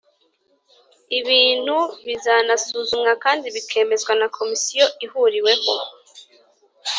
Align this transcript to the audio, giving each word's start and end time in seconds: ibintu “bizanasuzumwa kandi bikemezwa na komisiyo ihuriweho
ibintu 1.19 1.77
“bizanasuzumwa 2.05 3.11
kandi 3.23 3.45
bikemezwa 3.55 4.11
na 4.19 4.27
komisiyo 4.37 4.85
ihuriweho 5.05 5.73